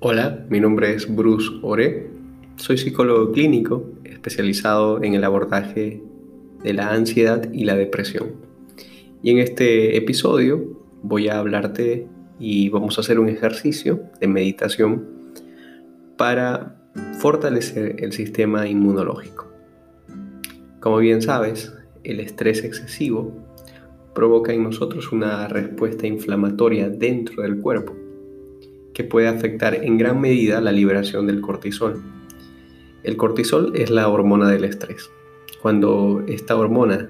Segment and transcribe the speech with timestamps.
[0.00, 2.08] Hola, mi nombre es Bruce Ore.
[2.54, 6.00] Soy psicólogo clínico especializado en el abordaje
[6.62, 8.36] de la ansiedad y la depresión.
[9.24, 12.06] Y en este episodio voy a hablarte
[12.38, 15.04] y vamos a hacer un ejercicio de meditación
[16.16, 16.80] para
[17.18, 19.48] fortalecer el sistema inmunológico.
[20.78, 21.74] Como bien sabes,
[22.04, 23.34] el estrés excesivo
[24.14, 27.96] provoca en nosotros una respuesta inflamatoria dentro del cuerpo
[28.98, 32.02] que puede afectar en gran medida la liberación del cortisol.
[33.04, 35.08] El cortisol es la hormona del estrés.
[35.62, 37.08] Cuando esta hormona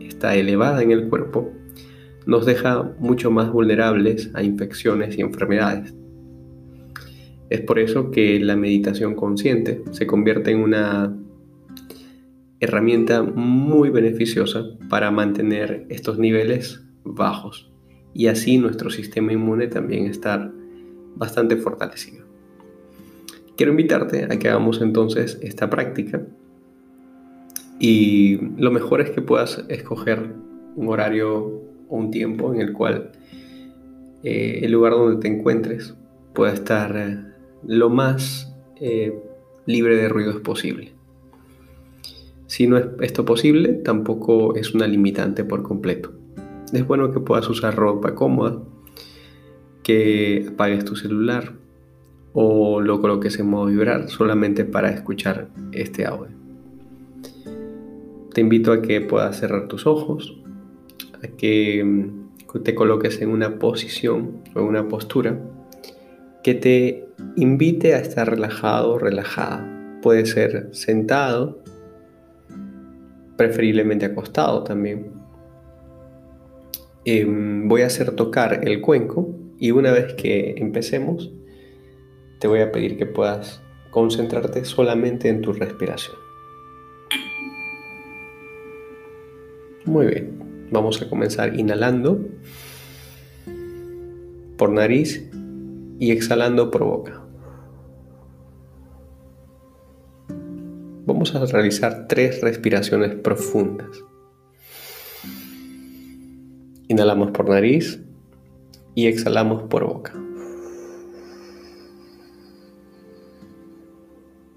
[0.00, 1.52] está elevada en el cuerpo,
[2.24, 5.94] nos deja mucho más vulnerables a infecciones y enfermedades.
[7.50, 11.14] Es por eso que la meditación consciente se convierte en una
[12.58, 17.70] herramienta muy beneficiosa para mantener estos niveles bajos
[18.14, 20.54] y así nuestro sistema inmune también estar
[21.16, 22.24] bastante fortalecido.
[23.56, 26.22] Quiero invitarte a que hagamos entonces esta práctica
[27.78, 30.34] y lo mejor es que puedas escoger
[30.76, 31.44] un horario
[31.88, 33.12] o un tiempo en el cual
[34.22, 35.94] eh, el lugar donde te encuentres
[36.34, 37.18] pueda estar eh,
[37.66, 39.18] lo más eh,
[39.66, 40.92] libre de ruidos posible.
[42.46, 46.12] Si no es esto posible, tampoco es una limitante por completo.
[46.72, 48.62] Es bueno que puedas usar ropa cómoda,
[49.86, 51.52] que apagues tu celular
[52.32, 56.34] o lo coloques en modo vibrar solamente para escuchar este audio.
[58.34, 60.42] Te invito a que puedas cerrar tus ojos,
[61.22, 65.38] a que mm, te coloques en una posición o en una postura
[66.42, 70.00] que te invite a estar relajado o relajada.
[70.02, 71.62] Puede ser sentado,
[73.36, 75.12] preferiblemente acostado también.
[77.04, 79.25] Em, voy a hacer tocar el cuenco
[79.58, 81.30] y una vez que empecemos,
[82.38, 86.16] te voy a pedir que puedas concentrarte solamente en tu respiración.
[89.84, 92.20] Muy bien, vamos a comenzar inhalando
[94.58, 95.30] por nariz
[95.98, 97.22] y exhalando por boca.
[101.06, 104.04] Vamos a realizar tres respiraciones profundas.
[106.88, 108.05] Inhalamos por nariz
[108.96, 110.14] y exhalamos por boca.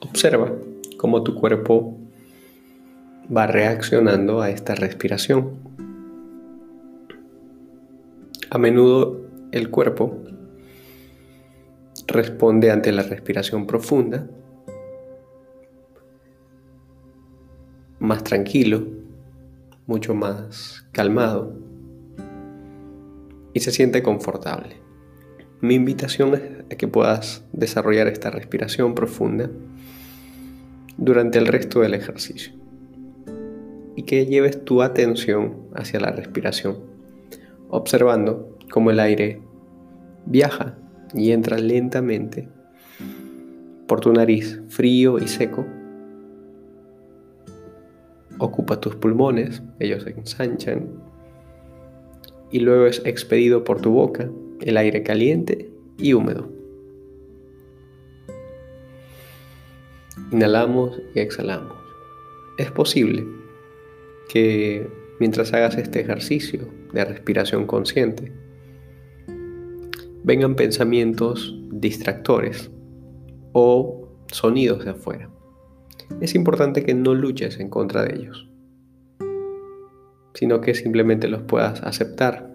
[0.00, 0.52] Observa
[0.98, 1.96] cómo tu cuerpo
[3.34, 5.52] va reaccionando a esta respiración.
[8.50, 10.18] A menudo el cuerpo
[12.08, 14.28] responde ante la respiración profunda,
[18.00, 18.84] más tranquilo,
[19.86, 21.63] mucho más calmado
[23.54, 24.76] y se siente confortable.
[25.62, 26.34] Mi invitación
[26.68, 29.50] es que puedas desarrollar esta respiración profunda
[30.98, 32.52] durante el resto del ejercicio
[33.96, 36.78] y que lleves tu atención hacia la respiración,
[37.70, 39.40] observando cómo el aire
[40.26, 40.76] viaja
[41.14, 42.48] y entra lentamente
[43.86, 45.64] por tu nariz frío y seco.
[48.38, 51.13] Ocupa tus pulmones, ellos se ensanchan
[52.54, 56.48] y luego es expedido por tu boca el aire caliente y húmedo.
[60.30, 61.76] Inhalamos y exhalamos.
[62.56, 63.26] Es posible
[64.28, 64.88] que
[65.18, 68.30] mientras hagas este ejercicio de respiración consciente,
[70.22, 72.70] vengan pensamientos distractores
[73.52, 75.28] o sonidos de afuera.
[76.20, 78.48] Es importante que no luches en contra de ellos
[80.34, 82.50] sino que simplemente los puedas aceptar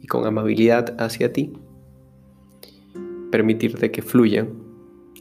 [0.00, 1.52] y con amabilidad hacia ti,
[3.30, 4.50] permitirte que fluyan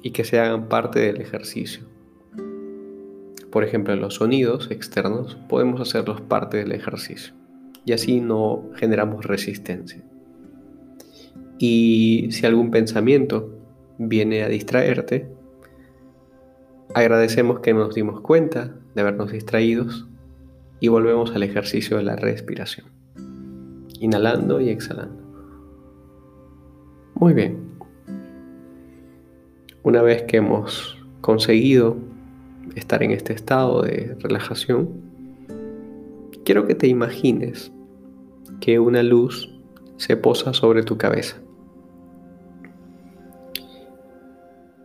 [0.01, 1.83] y que se hagan parte del ejercicio.
[3.51, 7.33] Por ejemplo, los sonidos externos podemos hacerlos parte del ejercicio
[7.85, 10.03] y así no generamos resistencia.
[11.57, 13.57] Y si algún pensamiento
[13.97, 15.27] viene a distraerte,
[16.93, 20.07] agradecemos que nos dimos cuenta de habernos distraídos
[20.83, 22.87] y volvemos al ejercicio de la respiración.
[24.01, 25.23] Inhalando y exhalando.
[27.15, 27.69] Muy bien.
[29.81, 31.95] Una vez que hemos conseguido
[32.75, 34.89] estar en este estado de relajación,
[36.43, 37.71] quiero que te imagines
[38.59, 39.57] que una luz
[39.95, 41.37] se posa sobre tu cabeza.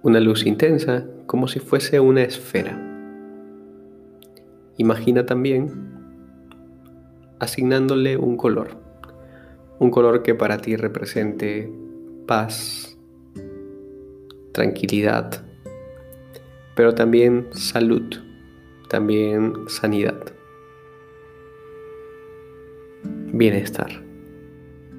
[0.03, 2.88] Una luz intensa como si fuese una esfera.
[4.79, 5.71] Imagina también
[7.41, 8.77] asignándole un color,
[9.81, 11.69] un color que para ti represente
[12.29, 12.97] paz,
[14.53, 15.45] tranquilidad,
[16.77, 18.05] pero también salud,
[18.89, 20.33] también sanidad,
[23.33, 24.05] bienestar.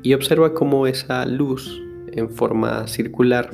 [0.04, 3.50] Y observa cómo esa luz en forma circular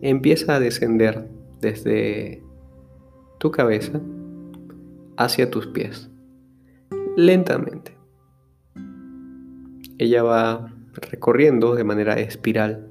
[0.00, 1.28] empieza a descender
[1.60, 2.42] desde
[3.38, 4.00] tu cabeza
[5.16, 6.10] hacia tus pies,
[7.16, 7.96] lentamente.
[9.98, 12.88] Ella va recorriendo de manera espiral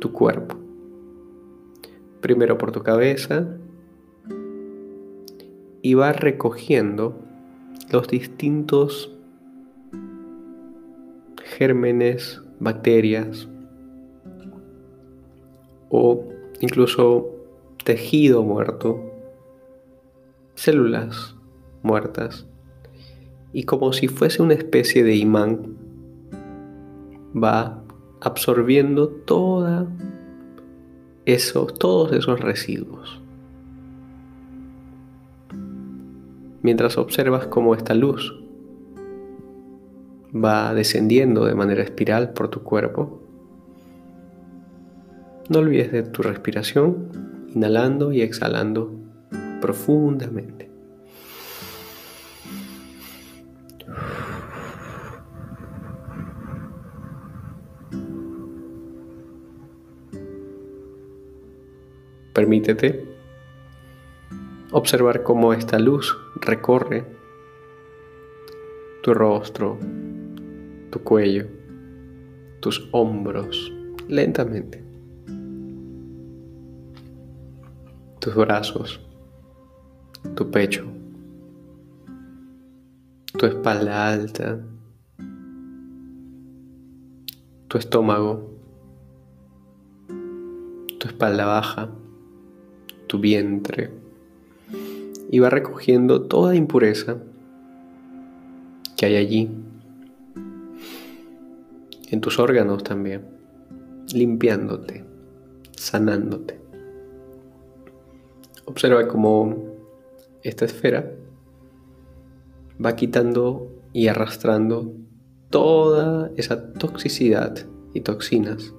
[0.00, 0.56] tu cuerpo.
[2.20, 3.56] Primero por tu cabeza
[5.82, 7.18] y va recogiendo
[7.90, 9.14] los distintos
[11.56, 13.48] gérmenes, bacterias
[15.90, 16.24] o
[16.60, 17.26] incluso
[17.84, 19.11] tejido muerto,
[20.62, 21.34] células
[21.82, 22.46] muertas
[23.52, 25.76] y como si fuese una especie de imán
[27.34, 27.82] va
[28.20, 29.88] absorbiendo toda
[31.24, 33.20] esos, todos esos residuos.
[36.62, 38.32] Mientras observas cómo esta luz
[40.32, 43.20] va descendiendo de manera espiral por tu cuerpo,
[45.48, 47.08] no olvides de tu respiración,
[47.52, 49.01] inhalando y exhalando
[49.62, 50.68] profundamente.
[62.34, 63.06] Permítete
[64.72, 67.04] observar cómo esta luz recorre
[69.02, 69.78] tu rostro,
[70.90, 71.46] tu cuello,
[72.60, 73.72] tus hombros,
[74.08, 74.82] lentamente,
[78.18, 79.01] tus brazos,
[80.34, 80.84] tu pecho,
[83.38, 84.60] tu espalda alta,
[87.68, 88.50] tu estómago,
[90.98, 91.90] tu espalda baja
[93.12, 93.90] tu vientre
[95.30, 97.18] y va recogiendo toda impureza
[98.96, 99.50] que hay allí,
[102.10, 103.26] en tus órganos también,
[104.14, 105.04] limpiándote,
[105.76, 106.58] sanándote.
[108.64, 109.71] Observa cómo
[110.42, 111.12] esta esfera
[112.84, 114.92] va quitando y arrastrando
[115.50, 118.72] toda esa toxicidad y toxinas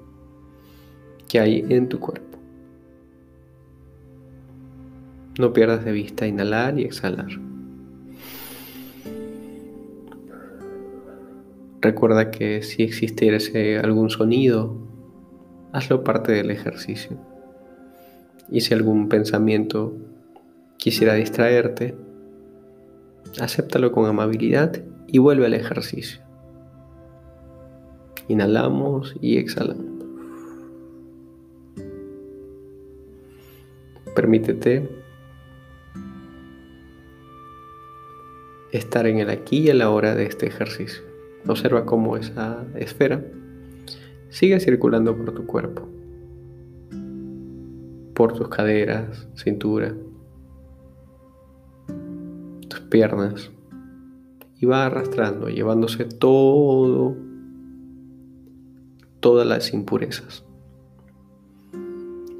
[1.27, 2.37] que hay en tu cuerpo.
[5.39, 7.29] No pierdas de vista inhalar y exhalar.
[11.81, 14.77] Recuerda que si existiese algún sonido,
[15.71, 17.17] hazlo parte del ejercicio.
[18.49, 19.93] Y si algún pensamiento
[20.83, 21.95] quisiera distraerte,
[23.39, 26.21] acéptalo con amabilidad y vuelve al ejercicio.
[28.27, 29.85] Inhalamos y exhalamos.
[34.13, 34.89] Permítete
[38.73, 41.01] estar en el aquí y a la hora de este ejercicio.
[41.47, 43.23] Observa cómo esa esfera
[44.27, 45.87] sigue circulando por tu cuerpo,
[48.13, 49.95] por tus caderas, cintura,
[52.93, 53.49] piernas,
[54.59, 57.17] y va arrastrando, llevándose todo,
[59.19, 60.45] todas las impurezas.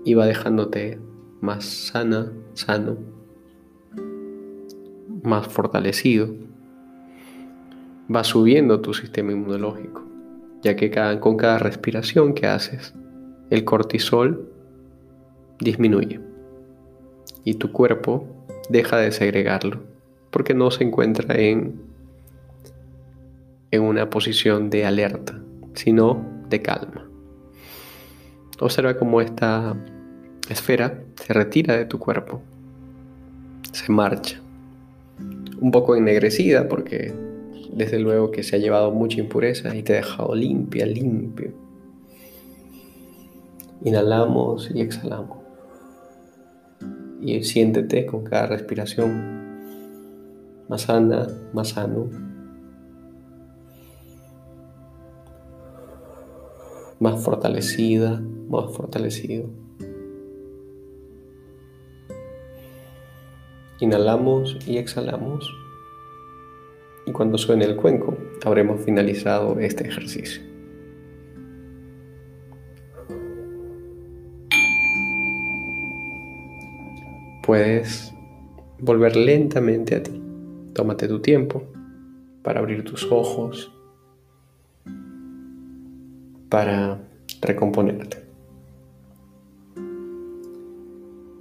[0.06, 1.00] Y va dejándote
[1.42, 2.98] más sana, sano,
[5.24, 6.30] más fortalecido,
[8.16, 10.04] va subiendo tu sistema inmunológico,
[10.62, 12.94] ya que con cada respiración que haces,
[13.50, 14.52] el cortisol
[15.60, 16.22] disminuye.
[17.44, 18.28] Y tu cuerpo
[18.70, 19.93] deja de segregarlo
[20.34, 21.80] porque no se encuentra en,
[23.70, 25.40] en una posición de alerta,
[25.76, 27.08] sino de calma.
[28.60, 29.78] Observa cómo esta
[30.50, 32.42] esfera se retira de tu cuerpo,
[33.72, 34.42] se marcha
[35.62, 37.14] un poco ennegrecida porque
[37.72, 41.52] desde luego que se ha llevado mucha impureza y te ha dejado limpia, limpio.
[43.84, 45.38] Inhalamos y exhalamos.
[47.22, 49.43] Y siéntete con cada respiración
[50.74, 52.10] más sana, más sano.
[57.00, 59.52] Más fortalecida, más fortalecido.
[63.82, 65.48] Inhalamos y exhalamos.
[67.06, 70.42] Y cuando suene el cuenco, habremos finalizado este ejercicio.
[77.46, 78.12] Puedes
[78.80, 80.23] volver lentamente a ti.
[80.74, 81.64] Tómate tu tiempo
[82.42, 83.72] para abrir tus ojos,
[86.50, 87.00] para
[87.42, 88.18] recomponerte.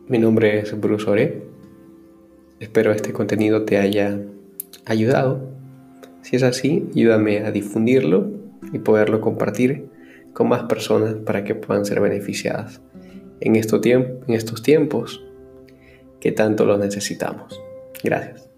[0.09, 1.43] Mi nombre es Bruce Ore.
[2.61, 4.21] Espero este contenido te haya
[4.85, 5.49] ayudado.
[6.21, 8.31] Si es así, ayúdame a difundirlo
[8.73, 9.89] y poderlo compartir
[10.35, 12.81] con más personas para que puedan ser beneficiadas
[13.41, 15.25] en, en estos tiempos
[16.21, 17.61] que tanto lo necesitamos.
[18.05, 18.52] Gracias.